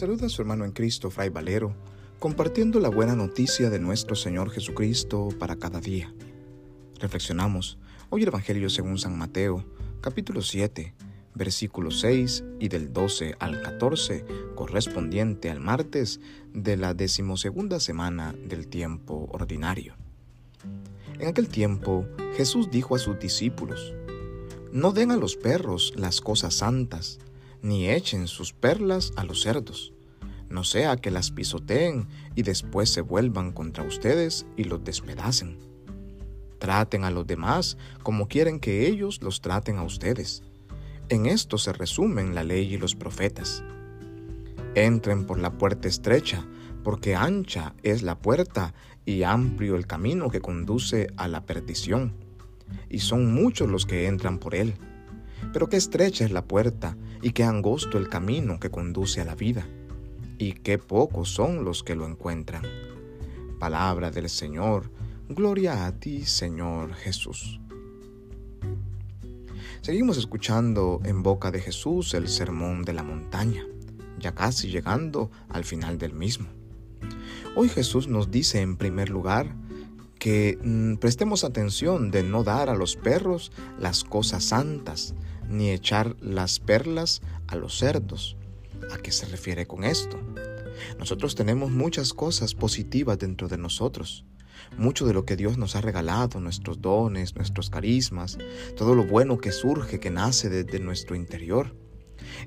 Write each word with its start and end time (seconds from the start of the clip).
saluda 0.00 0.24
a 0.24 0.30
su 0.30 0.40
hermano 0.40 0.64
en 0.64 0.72
Cristo, 0.72 1.10
Fray 1.10 1.28
Valero, 1.28 1.74
compartiendo 2.18 2.80
la 2.80 2.88
buena 2.88 3.14
noticia 3.14 3.68
de 3.68 3.78
nuestro 3.78 4.16
Señor 4.16 4.48
Jesucristo 4.48 5.28
para 5.38 5.56
cada 5.56 5.78
día. 5.78 6.10
Reflexionamos 7.00 7.76
hoy 8.08 8.22
el 8.22 8.28
Evangelio 8.28 8.70
según 8.70 8.96
San 8.96 9.18
Mateo, 9.18 9.62
capítulo 10.00 10.40
7, 10.40 10.94
versículo 11.34 11.90
6 11.90 12.44
y 12.58 12.68
del 12.68 12.94
12 12.94 13.34
al 13.40 13.60
14, 13.60 14.24
correspondiente 14.54 15.50
al 15.50 15.60
martes 15.60 16.18
de 16.54 16.78
la 16.78 16.94
decimosegunda 16.94 17.78
semana 17.78 18.34
del 18.48 18.68
tiempo 18.68 19.28
ordinario. 19.32 19.96
En 21.18 21.28
aquel 21.28 21.48
tiempo 21.48 22.06
Jesús 22.38 22.70
dijo 22.70 22.96
a 22.96 22.98
sus 22.98 23.18
discípulos, 23.18 23.92
No 24.72 24.92
den 24.92 25.10
a 25.10 25.18
los 25.18 25.36
perros 25.36 25.92
las 25.94 26.22
cosas 26.22 26.54
santas, 26.54 27.18
ni 27.62 27.88
echen 27.88 28.26
sus 28.26 28.52
perlas 28.52 29.12
a 29.16 29.24
los 29.24 29.42
cerdos, 29.42 29.92
no 30.50 30.64
sea 30.64 30.96
que 30.96 31.12
las 31.12 31.30
pisoteen 31.30 32.08
y 32.34 32.42
después 32.42 32.90
se 32.90 33.02
vuelvan 33.02 33.52
contra 33.52 33.84
ustedes 33.84 34.46
y 34.56 34.64
los 34.64 34.82
despedacen. 34.82 35.58
Traten 36.58 37.04
a 37.04 37.10
los 37.10 37.26
demás 37.26 37.78
como 38.02 38.26
quieren 38.26 38.58
que 38.58 38.88
ellos 38.88 39.22
los 39.22 39.40
traten 39.40 39.78
a 39.78 39.84
ustedes. 39.84 40.42
En 41.08 41.26
esto 41.26 41.56
se 41.56 41.72
resumen 41.72 42.34
la 42.34 42.42
ley 42.42 42.74
y 42.74 42.78
los 42.78 42.96
profetas. 42.96 43.62
Entren 44.74 45.24
por 45.24 45.38
la 45.38 45.56
puerta 45.56 45.88
estrecha, 45.88 46.44
porque 46.82 47.14
ancha 47.14 47.74
es 47.82 48.02
la 48.02 48.18
puerta 48.18 48.74
y 49.04 49.22
amplio 49.22 49.76
el 49.76 49.86
camino 49.86 50.30
que 50.30 50.40
conduce 50.40 51.08
a 51.16 51.28
la 51.28 51.44
perdición, 51.44 52.14
y 52.88 53.00
son 53.00 53.32
muchos 53.32 53.68
los 53.68 53.86
que 53.86 54.06
entran 54.06 54.38
por 54.38 54.54
él. 54.54 54.74
Pero 55.52 55.68
qué 55.68 55.76
estrecha 55.76 56.24
es 56.24 56.30
la 56.30 56.44
puerta 56.44 56.96
y 57.22 57.32
qué 57.32 57.44
angosto 57.44 57.98
el 57.98 58.08
camino 58.08 58.60
que 58.60 58.70
conduce 58.70 59.20
a 59.20 59.24
la 59.24 59.34
vida, 59.34 59.66
y 60.38 60.52
qué 60.54 60.78
pocos 60.78 61.28
son 61.28 61.64
los 61.64 61.82
que 61.82 61.94
lo 61.94 62.06
encuentran. 62.06 62.62
Palabra 63.58 64.10
del 64.10 64.28
Señor, 64.28 64.90
gloria 65.28 65.86
a 65.86 65.92
ti, 65.92 66.24
Señor 66.24 66.94
Jesús. 66.94 67.60
Seguimos 69.82 70.18
escuchando 70.18 71.00
en 71.04 71.22
boca 71.22 71.50
de 71.50 71.60
Jesús 71.60 72.14
el 72.14 72.28
sermón 72.28 72.84
de 72.84 72.92
la 72.92 73.02
montaña, 73.02 73.66
ya 74.18 74.34
casi 74.34 74.68
llegando 74.68 75.30
al 75.48 75.64
final 75.64 75.98
del 75.98 76.12
mismo. 76.12 76.48
Hoy 77.56 77.68
Jesús 77.68 78.06
nos 78.06 78.30
dice 78.30 78.60
en 78.60 78.76
primer 78.76 79.08
lugar 79.08 79.54
que 80.20 80.58
mm, 80.62 80.96
prestemos 80.96 81.42
atención 81.42 82.12
de 82.12 82.22
no 82.22 82.44
dar 82.44 82.68
a 82.68 82.76
los 82.76 82.94
perros 82.94 83.50
las 83.80 84.04
cosas 84.04 84.44
santas, 84.44 85.14
ni 85.48 85.70
echar 85.70 86.14
las 86.20 86.60
perlas 86.60 87.22
a 87.48 87.56
los 87.56 87.76
cerdos. 87.78 88.36
¿A 88.92 88.98
qué 88.98 89.10
se 89.10 89.26
refiere 89.26 89.66
con 89.66 89.82
esto? 89.82 90.20
Nosotros 90.98 91.34
tenemos 91.34 91.70
muchas 91.70 92.12
cosas 92.12 92.54
positivas 92.54 93.18
dentro 93.18 93.48
de 93.48 93.58
nosotros. 93.58 94.24
Mucho 94.76 95.06
de 95.06 95.14
lo 95.14 95.24
que 95.24 95.36
Dios 95.36 95.56
nos 95.56 95.74
ha 95.74 95.80
regalado, 95.80 96.38
nuestros 96.38 96.82
dones, 96.82 97.34
nuestros 97.34 97.70
carismas, 97.70 98.36
todo 98.76 98.94
lo 98.94 99.04
bueno 99.04 99.38
que 99.38 99.52
surge, 99.52 100.00
que 100.00 100.10
nace 100.10 100.50
desde 100.50 100.80
nuestro 100.80 101.16
interior. 101.16 101.74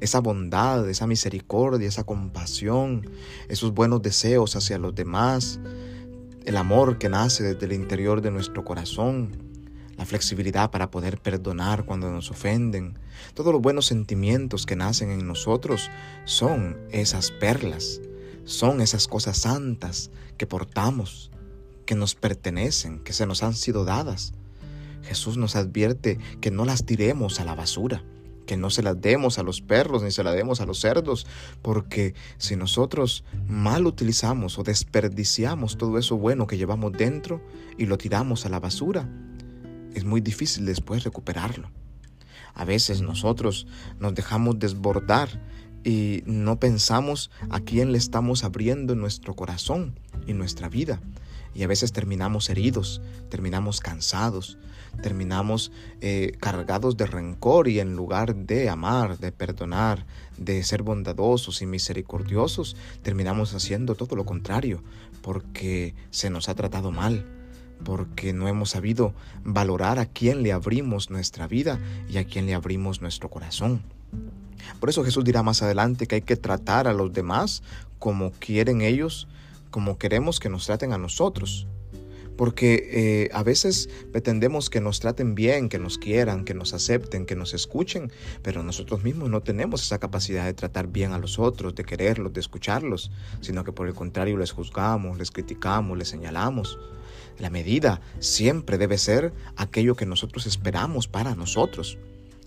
Esa 0.00 0.20
bondad, 0.20 0.88
esa 0.90 1.06
misericordia, 1.06 1.88
esa 1.88 2.04
compasión, 2.04 3.10
esos 3.48 3.72
buenos 3.72 4.02
deseos 4.02 4.54
hacia 4.56 4.78
los 4.78 4.94
demás, 4.94 5.58
el 6.44 6.56
amor 6.56 6.98
que 6.98 7.08
nace 7.08 7.42
desde 7.42 7.66
el 7.66 7.72
interior 7.72 8.20
de 8.20 8.30
nuestro 8.30 8.64
corazón, 8.64 9.52
la 9.96 10.04
flexibilidad 10.04 10.70
para 10.70 10.90
poder 10.90 11.20
perdonar 11.20 11.84
cuando 11.84 12.10
nos 12.10 12.30
ofenden. 12.30 12.98
Todos 13.34 13.52
los 13.52 13.62
buenos 13.62 13.86
sentimientos 13.86 14.66
que 14.66 14.76
nacen 14.76 15.10
en 15.10 15.26
nosotros 15.26 15.90
son 16.24 16.76
esas 16.90 17.30
perlas, 17.30 18.00
son 18.44 18.80
esas 18.80 19.06
cosas 19.06 19.38
santas 19.38 20.10
que 20.36 20.46
portamos, 20.46 21.30
que 21.86 21.94
nos 21.94 22.14
pertenecen, 22.14 23.00
que 23.00 23.12
se 23.12 23.26
nos 23.26 23.42
han 23.42 23.54
sido 23.54 23.84
dadas. 23.84 24.32
Jesús 25.02 25.36
nos 25.36 25.56
advierte 25.56 26.18
que 26.40 26.50
no 26.50 26.64
las 26.64 26.84
tiremos 26.84 27.40
a 27.40 27.44
la 27.44 27.54
basura, 27.54 28.04
que 28.46 28.56
no 28.56 28.70
se 28.70 28.82
las 28.82 29.00
demos 29.00 29.38
a 29.38 29.42
los 29.42 29.60
perros 29.60 30.02
ni 30.02 30.10
se 30.10 30.24
las 30.24 30.34
demos 30.34 30.60
a 30.60 30.66
los 30.66 30.80
cerdos, 30.80 31.26
porque 31.62 32.14
si 32.38 32.56
nosotros 32.56 33.24
mal 33.46 33.86
utilizamos 33.86 34.58
o 34.58 34.62
desperdiciamos 34.62 35.76
todo 35.76 35.98
eso 35.98 36.16
bueno 36.16 36.46
que 36.46 36.56
llevamos 36.56 36.92
dentro 36.92 37.40
y 37.78 37.86
lo 37.86 37.98
tiramos 37.98 38.46
a 38.46 38.48
la 38.48 38.60
basura, 38.60 39.08
es 39.94 40.04
muy 40.04 40.20
difícil 40.20 40.64
después 40.64 41.04
recuperarlo. 41.04 41.70
A 42.54 42.64
veces 42.64 43.00
nosotros 43.00 43.66
nos 43.98 44.14
dejamos 44.14 44.58
desbordar 44.58 45.28
y 45.84 46.22
no 46.26 46.58
pensamos 46.58 47.30
a 47.50 47.60
quién 47.60 47.92
le 47.92 47.98
estamos 47.98 48.44
abriendo 48.44 48.94
nuestro 48.94 49.34
corazón 49.34 49.98
y 50.26 50.32
nuestra 50.32 50.68
vida. 50.68 51.00
Y 51.54 51.64
a 51.64 51.66
veces 51.66 51.92
terminamos 51.92 52.48
heridos, 52.48 53.02
terminamos 53.28 53.80
cansados, 53.80 54.58
terminamos 55.02 55.70
eh, 56.00 56.32
cargados 56.40 56.96
de 56.96 57.06
rencor 57.06 57.68
y 57.68 57.80
en 57.80 57.94
lugar 57.94 58.34
de 58.34 58.70
amar, 58.70 59.18
de 59.18 59.32
perdonar, 59.32 60.06
de 60.38 60.62
ser 60.62 60.82
bondadosos 60.82 61.60
y 61.60 61.66
misericordiosos, 61.66 62.76
terminamos 63.02 63.54
haciendo 63.54 63.94
todo 63.94 64.16
lo 64.16 64.24
contrario 64.24 64.82
porque 65.20 65.94
se 66.10 66.30
nos 66.30 66.48
ha 66.48 66.54
tratado 66.54 66.90
mal 66.90 67.26
porque 67.84 68.32
no 68.32 68.48
hemos 68.48 68.70
sabido 68.70 69.12
valorar 69.44 69.98
a 69.98 70.06
quién 70.06 70.42
le 70.42 70.52
abrimos 70.52 71.10
nuestra 71.10 71.48
vida 71.48 71.80
y 72.08 72.18
a 72.18 72.24
quién 72.24 72.46
le 72.46 72.54
abrimos 72.54 73.00
nuestro 73.00 73.28
corazón. 73.28 73.82
Por 74.80 74.88
eso 74.88 75.04
Jesús 75.04 75.24
dirá 75.24 75.42
más 75.42 75.62
adelante 75.62 76.06
que 76.06 76.16
hay 76.16 76.22
que 76.22 76.36
tratar 76.36 76.88
a 76.88 76.92
los 76.92 77.12
demás 77.12 77.62
como 77.98 78.32
quieren 78.32 78.80
ellos, 78.82 79.28
como 79.70 79.98
queremos 79.98 80.40
que 80.40 80.48
nos 80.48 80.66
traten 80.66 80.92
a 80.92 80.98
nosotros. 80.98 81.66
Porque 82.36 82.88
eh, 82.90 83.30
a 83.32 83.42
veces 83.42 83.88
pretendemos 84.10 84.70
que 84.70 84.80
nos 84.80 85.00
traten 85.00 85.34
bien, 85.34 85.68
que 85.68 85.78
nos 85.78 85.98
quieran, 85.98 86.44
que 86.44 86.54
nos 86.54 86.72
acepten, 86.72 87.26
que 87.26 87.36
nos 87.36 87.54
escuchen, 87.54 88.10
pero 88.42 88.62
nosotros 88.62 89.04
mismos 89.04 89.28
no 89.30 89.42
tenemos 89.42 89.82
esa 89.84 89.98
capacidad 89.98 90.46
de 90.46 90.54
tratar 90.54 90.88
bien 90.88 91.12
a 91.12 91.18
los 91.18 91.38
otros, 91.38 91.74
de 91.74 91.84
quererlos, 91.84 92.32
de 92.32 92.40
escucharlos, 92.40 93.10
sino 93.40 93.64
que 93.64 93.72
por 93.72 93.86
el 93.86 93.94
contrario 93.94 94.38
les 94.38 94.50
juzgamos, 94.50 95.18
les 95.18 95.30
criticamos, 95.30 95.96
les 95.96 96.08
señalamos. 96.08 96.78
La 97.38 97.50
medida 97.50 98.00
siempre 98.18 98.78
debe 98.78 98.98
ser 98.98 99.32
aquello 99.56 99.94
que 99.94 100.06
nosotros 100.06 100.46
esperamos 100.46 101.08
para 101.08 101.34
nosotros. 101.34 101.98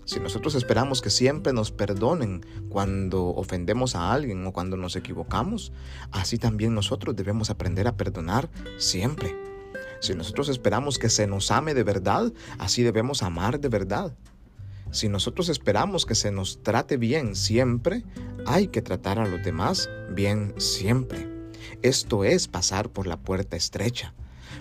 Si 0.06 0.20
nosotros 0.20 0.54
esperamos 0.54 1.02
que 1.02 1.10
siempre 1.10 1.52
nos 1.52 1.72
perdonen 1.72 2.46
cuando 2.68 3.26
ofendemos 3.26 3.96
a 3.96 4.12
alguien 4.12 4.46
o 4.46 4.52
cuando 4.52 4.76
nos 4.76 4.94
equivocamos, 4.94 5.72
así 6.12 6.38
también 6.38 6.76
nosotros 6.76 7.16
debemos 7.16 7.50
aprender 7.50 7.88
a 7.88 7.96
perdonar 7.96 8.48
siempre. 8.78 9.36
Si 10.00 10.14
nosotros 10.14 10.48
esperamos 10.48 11.00
que 11.00 11.08
se 11.08 11.26
nos 11.26 11.50
ame 11.50 11.74
de 11.74 11.82
verdad, 11.82 12.32
así 12.58 12.84
debemos 12.84 13.24
amar 13.24 13.58
de 13.58 13.68
verdad. 13.68 14.16
Si 14.92 15.08
nosotros 15.08 15.48
esperamos 15.48 16.06
que 16.06 16.14
se 16.14 16.30
nos 16.30 16.62
trate 16.62 16.98
bien 16.98 17.34
siempre, 17.34 18.04
hay 18.46 18.68
que 18.68 18.82
tratar 18.82 19.18
a 19.18 19.26
los 19.26 19.42
demás 19.42 19.90
bien 20.14 20.54
siempre. 20.56 21.28
Esto 21.82 22.22
es 22.22 22.46
pasar 22.46 22.90
por 22.90 23.08
la 23.08 23.16
puerta 23.16 23.56
estrecha 23.56 24.14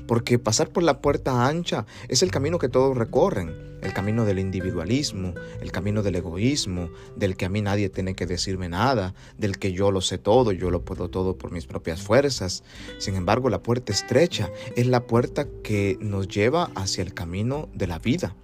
porque 0.07 0.39
pasar 0.39 0.69
por 0.69 0.83
la 0.83 1.01
puerta 1.01 1.47
ancha 1.47 1.85
es 2.07 2.23
el 2.23 2.31
camino 2.31 2.59
que 2.59 2.69
todos 2.69 2.97
recorren, 2.97 3.75
el 3.81 3.93
camino 3.93 4.25
del 4.25 4.39
individualismo, 4.39 5.33
el 5.61 5.71
camino 5.71 6.01
del 6.03 6.15
egoísmo, 6.15 6.89
del 7.15 7.37
que 7.37 7.45
a 7.45 7.49
mí 7.49 7.61
nadie 7.61 7.89
tiene 7.89 8.15
que 8.15 8.25
decirme 8.25 8.67
nada, 8.67 9.13
del 9.37 9.59
que 9.59 9.73
yo 9.73 9.91
lo 9.91 10.01
sé 10.01 10.17
todo, 10.17 10.51
yo 10.51 10.71
lo 10.71 10.83
puedo 10.83 11.09
todo 11.09 11.37
por 11.37 11.51
mis 11.51 11.67
propias 11.67 12.01
fuerzas. 12.01 12.63
Sin 12.97 13.15
embargo, 13.15 13.49
la 13.49 13.61
puerta 13.61 13.93
estrecha 13.93 14.49
es 14.75 14.87
la 14.87 15.05
puerta 15.05 15.47
que 15.63 15.97
nos 16.01 16.27
lleva 16.27 16.71
hacia 16.75 17.03
el 17.03 17.13
camino 17.13 17.69
de 17.73 17.87
la 17.87 17.99
vida. 17.99 18.35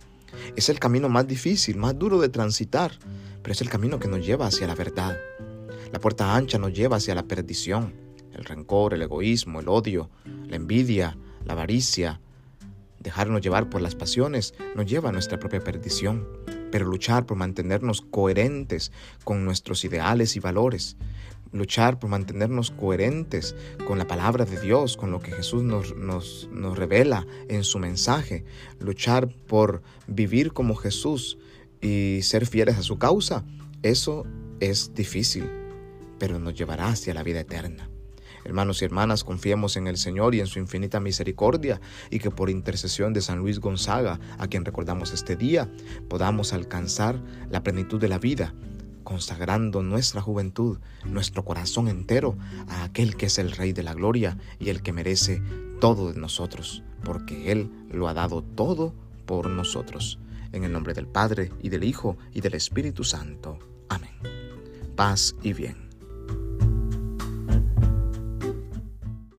Es 0.55 0.69
el 0.69 0.79
camino 0.79 1.09
más 1.09 1.27
difícil, 1.27 1.77
más 1.77 1.97
duro 1.97 2.19
de 2.19 2.29
transitar, 2.29 2.91
pero 3.41 3.53
es 3.53 3.61
el 3.61 3.69
camino 3.69 3.99
que 3.99 4.07
nos 4.07 4.25
lleva 4.25 4.47
hacia 4.47 4.67
la 4.67 4.75
verdad. 4.75 5.17
La 5.91 5.99
puerta 5.99 6.35
ancha 6.35 6.57
nos 6.57 6.73
lleva 6.73 6.97
hacia 6.97 7.15
la 7.15 7.23
perdición, 7.23 7.93
el 8.33 8.45
rencor, 8.45 8.93
el 8.93 9.01
egoísmo, 9.01 9.59
el 9.59 9.67
odio, 9.67 10.09
la 10.47 10.55
envidia, 10.55 11.17
la 11.45 11.53
avaricia, 11.53 12.19
dejarnos 12.99 13.41
llevar 13.41 13.69
por 13.69 13.81
las 13.81 13.95
pasiones 13.95 14.53
nos 14.75 14.85
lleva 14.85 15.09
a 15.09 15.11
nuestra 15.11 15.39
propia 15.39 15.59
perdición, 15.59 16.27
pero 16.71 16.85
luchar 16.85 17.25
por 17.25 17.37
mantenernos 17.37 18.01
coherentes 18.01 18.91
con 19.23 19.43
nuestros 19.43 19.83
ideales 19.83 20.35
y 20.35 20.39
valores, 20.39 20.97
luchar 21.51 21.99
por 21.99 22.09
mantenernos 22.09 22.71
coherentes 22.71 23.55
con 23.85 23.97
la 23.97 24.07
palabra 24.07 24.45
de 24.45 24.59
Dios, 24.59 24.95
con 24.95 25.11
lo 25.11 25.19
que 25.19 25.31
Jesús 25.31 25.63
nos, 25.63 25.95
nos, 25.95 26.49
nos 26.51 26.77
revela 26.77 27.27
en 27.49 27.63
su 27.63 27.79
mensaje, 27.79 28.45
luchar 28.79 29.27
por 29.47 29.81
vivir 30.07 30.53
como 30.53 30.75
Jesús 30.75 31.37
y 31.81 32.19
ser 32.21 32.45
fieles 32.45 32.77
a 32.77 32.83
su 32.83 32.97
causa, 32.97 33.43
eso 33.81 34.25
es 34.59 34.93
difícil, 34.93 35.49
pero 36.19 36.39
nos 36.39 36.53
llevará 36.53 36.89
hacia 36.89 37.13
la 37.13 37.23
vida 37.23 37.41
eterna. 37.41 37.90
Hermanos 38.43 38.81
y 38.81 38.85
hermanas, 38.85 39.23
confiemos 39.23 39.77
en 39.77 39.87
el 39.87 39.97
Señor 39.97 40.35
y 40.35 40.39
en 40.39 40.47
su 40.47 40.59
infinita 40.59 40.99
misericordia 40.99 41.79
y 42.09 42.19
que 42.19 42.31
por 42.31 42.49
intercesión 42.49 43.13
de 43.13 43.21
San 43.21 43.39
Luis 43.39 43.59
Gonzaga, 43.59 44.19
a 44.37 44.47
quien 44.47 44.65
recordamos 44.65 45.13
este 45.13 45.35
día, 45.35 45.69
podamos 46.09 46.53
alcanzar 46.53 47.19
la 47.49 47.63
plenitud 47.63 47.99
de 47.99 48.09
la 48.09 48.19
vida 48.19 48.53
consagrando 49.03 49.83
nuestra 49.83 50.21
juventud, 50.21 50.79
nuestro 51.05 51.43
corazón 51.43 51.87
entero 51.87 52.37
a 52.69 52.83
aquel 52.83 53.17
que 53.17 53.25
es 53.25 53.39
el 53.39 53.51
Rey 53.51 53.73
de 53.73 53.83
la 53.83 53.93
Gloria 53.93 54.37
y 54.59 54.69
el 54.69 54.81
que 54.81 54.93
merece 54.93 55.41
todo 55.81 56.13
de 56.13 56.19
nosotros, 56.19 56.83
porque 57.03 57.51
Él 57.51 57.69
lo 57.91 58.07
ha 58.07 58.13
dado 58.13 58.41
todo 58.41 58.93
por 59.25 59.49
nosotros. 59.49 60.19
En 60.53 60.63
el 60.63 60.71
nombre 60.71 60.93
del 60.93 61.07
Padre, 61.07 61.51
y 61.61 61.69
del 61.69 61.83
Hijo, 61.83 62.17
y 62.33 62.41
del 62.41 62.55
Espíritu 62.55 63.03
Santo. 63.03 63.57
Amén. 63.89 64.11
Paz 64.95 65.35
y 65.41 65.53
bien. 65.53 65.90